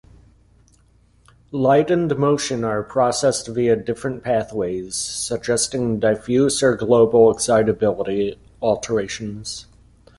[1.51, 9.67] Light and motion are processed via different pathways, suggesting diffuse or global excitability alterations.